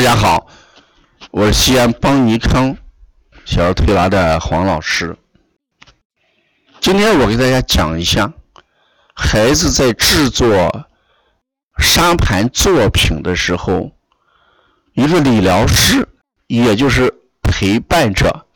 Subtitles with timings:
[0.00, 0.46] 大家好，
[1.30, 2.74] 我是西安邦尼康
[3.44, 5.14] 小儿推拿的黄老师。
[6.80, 8.32] 今天我给大家讲一下，
[9.14, 10.88] 孩子在制作
[11.76, 13.92] 沙盘作品的时候，
[14.94, 16.08] 一个理疗师，
[16.46, 17.12] 也就是
[17.42, 18.46] 陪伴者，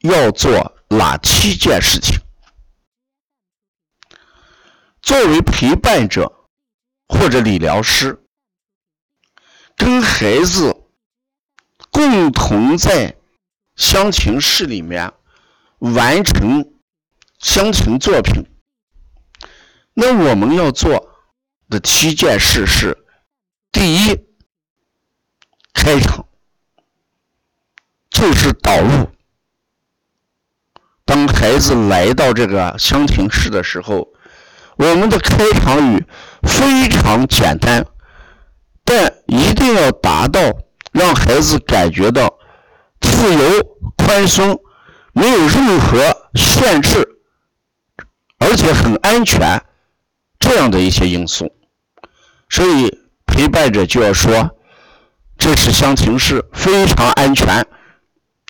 [0.00, 2.20] 要做哪七件事情？
[5.00, 6.30] 作为陪伴者
[7.08, 8.19] 或者理疗师。
[9.80, 10.76] 跟孩子
[11.90, 13.16] 共同在
[13.76, 15.10] 乡情室里面
[15.78, 16.70] 完成
[17.38, 18.44] 乡情作品，
[19.94, 21.16] 那我们要做
[21.70, 22.94] 的七件事是：
[23.72, 24.20] 第一，
[25.72, 26.26] 开场
[28.10, 29.08] 就是导入。
[31.06, 34.12] 当孩子来到这个乡情室的时候，
[34.76, 36.04] 我们的开场语
[36.42, 37.86] 非常简单。
[38.92, 40.40] 但一定要达到
[40.90, 42.28] 让孩子感觉到
[43.00, 44.60] 自由、宽松，
[45.12, 45.96] 没有任何
[46.34, 47.06] 限制，
[48.40, 49.62] 而且很安全
[50.40, 51.52] 这样的一些因素。
[52.48, 54.56] 所以陪伴者就要说
[55.38, 57.64] ：“这是相情室，非常安全，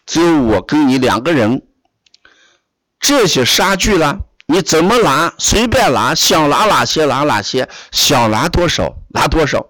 [0.06, 1.66] 只有我跟你两个人。
[2.98, 9.66] 这些沙具呢，你怎么拿随便拿，想拿哪些拿哪些，想拿多少拿多少。”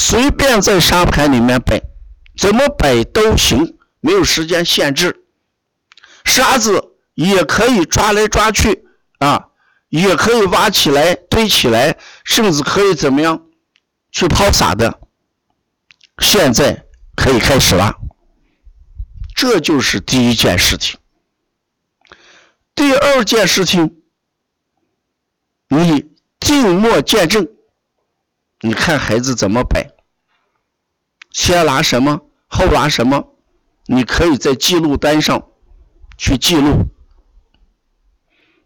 [0.00, 1.82] 随便在沙盘里面摆，
[2.36, 5.24] 怎么摆都行，没有时间限制。
[6.24, 8.84] 沙子也可以抓来抓去
[9.18, 9.48] 啊，
[9.88, 13.48] 也可以挖起来堆起来，甚至可以怎么样
[14.12, 15.00] 去抛洒的。
[16.20, 17.96] 现在可以开始了，
[19.34, 21.00] 这就是第一件事情。
[22.76, 24.00] 第二件事情，
[25.68, 26.06] 你
[26.38, 27.48] 静默见证。
[28.60, 29.92] 你看孩子怎么摆，
[31.30, 33.36] 先拿什么，后拿什么，
[33.86, 35.50] 你可以在记录单上
[36.16, 36.86] 去记录。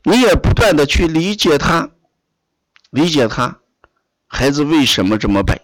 [0.04, 1.90] 你也不断的去理解他，
[2.90, 3.60] 理解他，
[4.26, 5.60] 孩子为什么这么摆，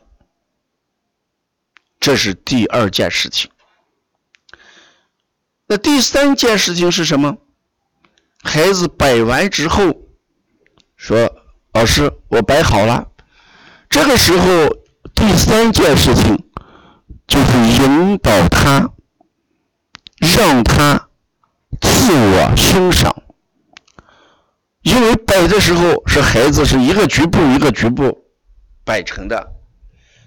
[1.98, 3.50] 这是第二件事情。
[5.66, 7.38] 那第三件事情是什么？
[8.42, 10.02] 孩子摆完之后，
[10.96, 11.34] 说
[11.72, 13.10] ：“老师，我摆好了。”
[13.88, 14.68] 这个时候，
[15.14, 16.38] 第三件事情
[17.26, 18.90] 就是引导他，
[20.18, 21.08] 让他
[21.80, 23.22] 自我欣赏。
[24.82, 28.26] 因为摆的时候是孩子是一个局部一个局部
[28.84, 29.52] 摆成的，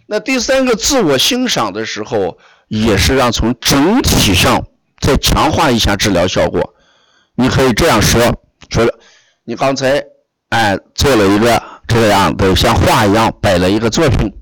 [0.08, 4.66] 那第三个自我欣赏的时候，也是让从整体上
[5.00, 6.74] 再强化一下治疗效果。
[7.36, 8.22] 你可以这样说：
[8.70, 8.86] 说
[9.44, 10.04] 你刚才
[10.50, 11.71] 哎做了一个。
[11.94, 14.34] 这样的像画一样摆了一个作品，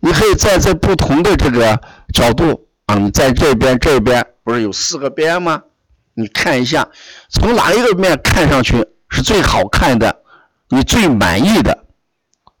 [0.00, 1.78] 你可以站在不同的这个
[2.14, 5.62] 角度啊，你在这边这边不是有四个边吗？
[6.14, 6.88] 你看一下，
[7.28, 10.22] 从哪一个面看上去是最好看的，
[10.70, 11.84] 你最满意的，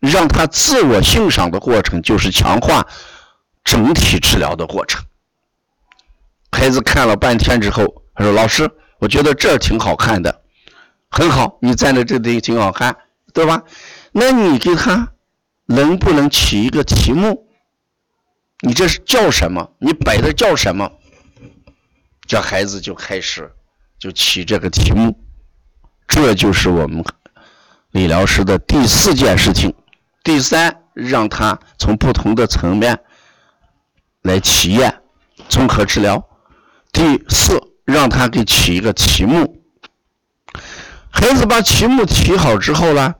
[0.00, 2.86] 让他自我欣赏的过程就是强化
[3.64, 5.02] 整体治疗的过程。
[6.52, 10.42] 孩子看了半天之后，他说：“老师，我觉得这挺好看的，
[11.08, 12.94] 很好，你站在这里挺好看，
[13.36, 13.64] 对吧？”
[14.12, 15.12] 那你给他
[15.66, 17.46] 能不能起一个题目？
[18.62, 19.72] 你这是叫什么？
[19.78, 20.90] 你摆的叫什么？
[22.26, 23.52] 这孩子就开始
[23.98, 25.20] 就起这个题目，
[26.08, 27.04] 这就是我们
[27.90, 29.74] 理疗师的第四件事情。
[30.24, 32.98] 第三，让他从不同的层面
[34.22, 35.02] 来体验
[35.50, 36.26] 综合治疗。
[36.90, 39.62] 第四，让他给起一个题目。
[41.10, 43.14] 孩子把题目提好之后呢？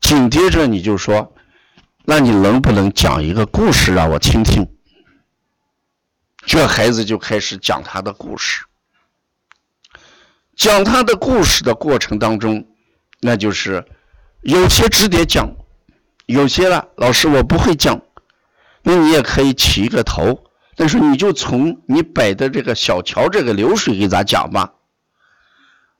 [0.00, 1.34] 紧接着你就说，
[2.04, 4.66] 那你能不能讲一个故事让我听听？
[6.46, 8.64] 这孩子就开始讲他的故事。
[10.56, 12.66] 讲他的故事的过程当中，
[13.20, 13.84] 那就是
[14.42, 15.54] 有些直接讲，
[16.26, 18.00] 有些了，老师我不会讲，
[18.82, 20.44] 那你也可以起一个头，
[20.76, 24.72] 但是你就从你摆的这个小桥这个流水给咱讲吧，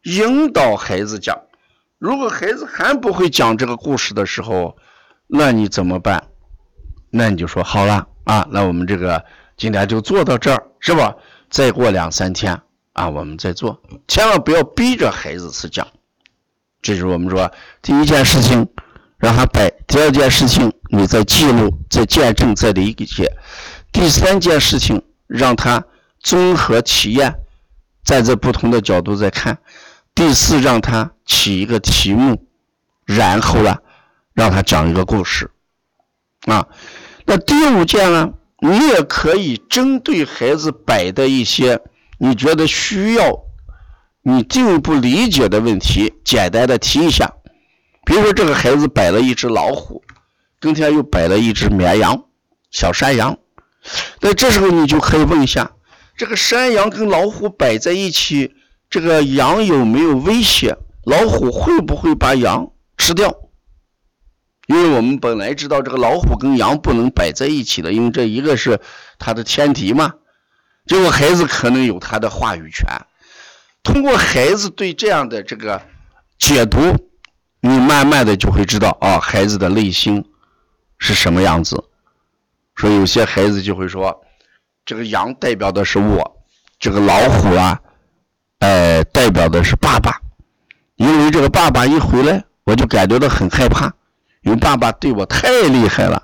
[0.03, 1.39] 引导孩子讲。
[2.01, 4.75] 如果孩子还不会讲这个故事的时候，
[5.27, 6.29] 那你怎么办？
[7.11, 9.23] 那你就说好了啊，那我们这个
[9.59, 11.15] 今天就做到这儿，是吧？
[11.51, 12.59] 再过两三天
[12.95, 15.87] 啊，我们再做，千万不要逼着孩子去讲。
[16.81, 17.53] 这是我们说
[17.83, 18.67] 第一件事情，
[19.19, 23.27] 让他摆；第二件事情，你在记录、在见证、在理解；
[23.93, 25.85] 第三件事情，让他
[26.19, 27.31] 综合体验，
[28.05, 29.59] 站在不同的角度在看。
[30.15, 32.45] 第四，让他起一个题目，
[33.07, 33.77] 然后呢，
[34.35, 35.49] 让他讲一个故事，
[36.47, 36.67] 啊，
[37.25, 41.81] 那第五件呢，你也可以针对孩子摆的一些
[42.19, 43.45] 你觉得需要
[44.23, 47.33] 你进一步理解的问题，简单的提一下。
[48.05, 50.03] 比如说，这个孩子摆了一只老虎，
[50.59, 52.25] 跟前又摆了一只绵羊、
[52.73, 53.39] 小山羊，
[54.21, 55.71] 那这时候你就可以问一下：
[56.17, 58.57] 这个山羊跟老虎摆在一起，
[58.91, 60.77] 这个羊有没有威胁？
[61.05, 63.35] 老虎会不会把羊吃掉？
[64.67, 68.81] 因为我们本来知道这个老虎跟羊不能摆在一起的，因为这一个是
[69.19, 70.15] 它的天敌嘛。
[70.87, 72.87] 结果孩子可能有他的话语权。
[73.83, 75.81] 通过孩子对这样的这个
[76.39, 76.79] 解读，
[77.61, 80.25] 你慢慢的就会知道啊，孩子的内心
[80.99, 81.83] 是什么样子。
[82.77, 84.23] 说有些孩子就会说，
[84.85, 86.45] 这个羊代表的是我，
[86.79, 87.81] 这个老虎啊，
[88.61, 90.21] 呃，代表的是爸爸。
[91.01, 93.91] 因为这个爸爸一回来，我就感觉到很害怕，
[94.43, 96.23] 因为爸爸对我太厉害了。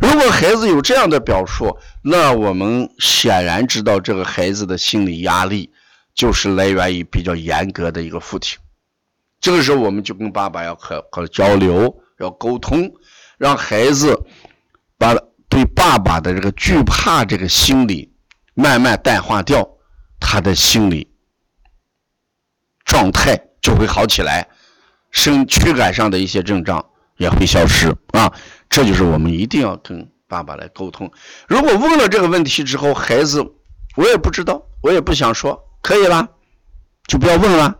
[0.00, 5.72] 如果孩子有这样的表述，那我们显然知道这个孩子的心理压力
[6.14, 8.56] 就是来源于比较严格的一个父亲。
[9.40, 12.88] 这个时候，我们就跟爸爸要和和交流，要沟通，
[13.36, 14.16] 让孩子
[14.96, 15.12] 把
[15.48, 18.14] 对爸爸的这个惧怕这个心理
[18.54, 19.68] 慢慢淡化掉，
[20.20, 21.10] 他的心理
[22.84, 23.47] 状态。
[23.68, 24.48] 就会好起来，
[25.10, 26.82] 身躯干上的一些症状
[27.18, 28.32] 也会消失啊！
[28.70, 31.12] 这就是我们一定要跟爸爸来沟通。
[31.46, 33.44] 如果问了这个问题之后，孩子
[33.94, 36.28] 我也不知道，我也不想说，可以了，
[37.06, 37.76] 就不要问了。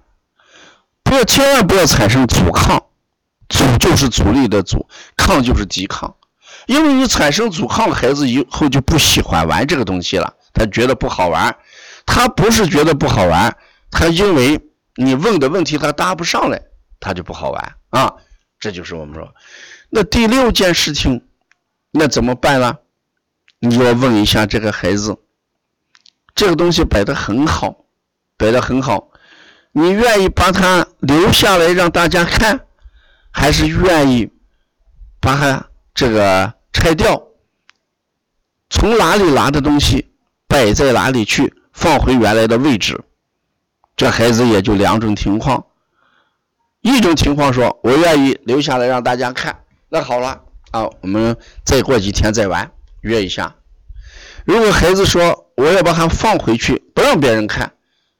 [1.03, 2.85] 不要，千万不要产生阻抗，
[3.49, 4.87] 阻就是阻力的阻，
[5.17, 6.17] 抗就是抵抗。
[6.67, 11.57] 因为你产生阻抗，孩子以后就不喜欢玩这个东西了，他觉得不好玩。
[12.05, 13.57] 他不是觉得不好玩，
[13.91, 14.61] 他因为。
[15.01, 16.61] 你问的问题他答不上来，
[16.99, 18.13] 他就不好玩啊！
[18.59, 19.33] 这就是我们说，
[19.91, 21.25] 那第六件事情，
[21.93, 22.79] 那怎么办呢？
[23.61, 25.17] 你要问一下这个孩子，
[26.35, 27.85] 这个东西摆的很好，
[28.37, 29.13] 摆的很好，
[29.71, 32.67] 你愿意把它留下来让大家看，
[33.31, 34.29] 还是愿意
[35.21, 35.65] 把它
[35.95, 37.23] 这个拆掉？
[38.69, 40.11] 从哪里拿的东西
[40.49, 43.01] 摆在哪里去，放回原来的位置？
[43.99, 45.67] 这孩子也就两种情况，
[46.83, 49.59] 一种情况说，我愿意留下来让大家看，
[49.89, 50.41] 那好了
[50.71, 53.53] 啊，我们再过几天再玩，约一下。
[54.45, 57.73] 如果孩子说我要把它放回去，不让别人看，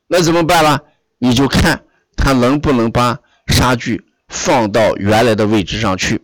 [0.09, 0.81] 那怎么办呢？
[1.19, 1.85] 你就看
[2.17, 3.17] 他能不能把
[3.47, 6.21] 沙具放到原来的位置上去，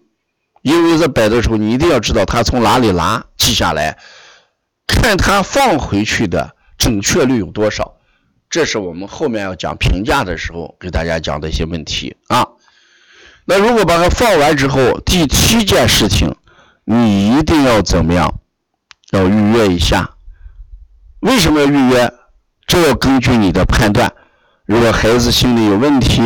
[0.63, 3.97] 因为在摆的时候，你一定要知道他从哪里拿，记下来，
[4.89, 7.95] 看他放回去的准确率有多少。
[8.55, 12.47] 这是我们后面要讲评价的时候给大家讲的一些问题啊。
[13.47, 16.33] 那如果把它放完之后，第七件事情，
[16.85, 18.33] 你一定要怎么样？
[19.11, 20.09] 要预约一下。
[21.19, 22.15] 为什么要预约？
[22.69, 24.13] 这要根据你的判断。
[24.67, 26.23] 如果孩子心里有问题，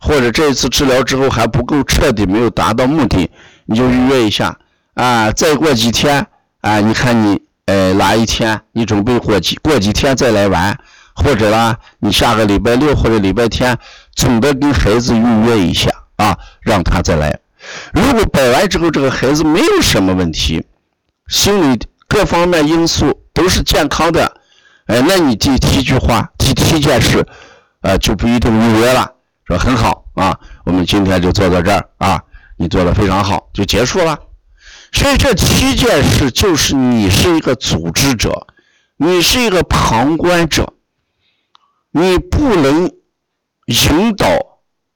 [0.00, 3.30] 或者这一次治疗之后还不够彻底，没有达到目的，
[3.66, 4.58] 你就预约一下
[4.94, 5.30] 啊。
[5.30, 6.26] 再过几天
[6.62, 10.78] 啊，你看你呃哪一天你准备过几过几天再来玩。
[11.16, 13.76] 或者呢，你下个礼拜六或者礼拜天，
[14.14, 17.40] 总得跟孩子预约一下啊，让他再来。
[17.92, 20.64] 如果摆完之后这个孩子没有什么问题，
[21.28, 24.40] 心理各方面因素都是健康的，
[24.86, 27.26] 哎，那你第七句话、第七件事，
[27.80, 29.10] 呃，就不一定预约了，
[29.46, 32.22] 说很好啊，我们今天就做到这儿啊，
[32.56, 34.16] 你做的非常好，就结束了。
[34.92, 38.46] 所以这七件事就是你是一个组织者，
[38.96, 40.74] 你是一个旁观者。
[41.98, 42.94] 你不能
[43.64, 44.26] 引导、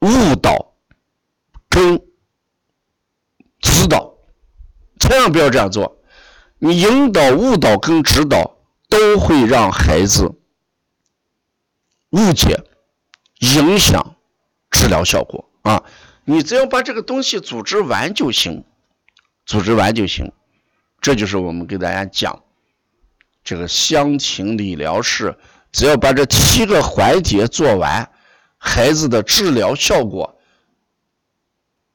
[0.01, 0.75] 误导
[1.71, 1.99] 跟
[3.59, 4.19] 指导，
[4.99, 5.97] 千万不要这样做。
[6.59, 8.59] 你引导、误导跟指导
[8.91, 10.31] 都会让孩子
[12.11, 12.63] 误解、
[13.39, 14.17] 影响
[14.71, 15.83] 治疗效果啊！
[16.27, 18.63] 你只要把这个东西组织完就行，
[19.47, 20.31] 组织完就行。
[21.01, 22.43] 这就是我们给大家讲
[23.43, 25.39] 这个乡情理疗室。
[25.73, 28.11] 只要把这七个环节做完，
[28.59, 30.39] 孩子的治疗效果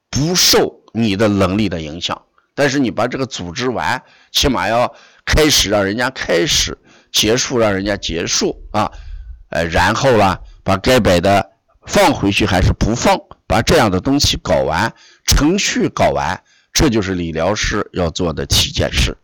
[0.10, 2.22] 不受你的能力的影响。
[2.53, 4.01] 但是你把这个组织完，
[4.32, 6.77] 起码要开始让人家开始，
[7.12, 8.89] 结束让人家结束啊。
[9.50, 11.51] 呃，然后呢，把该摆的
[11.86, 14.94] 放回去还是不放，把这样的东西搞完，
[15.25, 16.41] 程序搞完，
[16.72, 19.17] 这就是理疗师要做的七件事。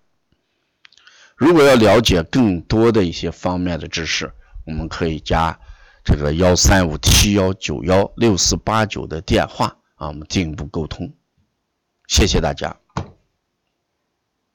[1.37, 4.31] 如果要了解更多的一些方面的知识，
[4.65, 5.57] 我们可以加
[6.03, 11.11] 这个幺三五七幺九幺六四八九的电话啊，我们进一步沟通。
[12.07, 12.80] 谢谢大家。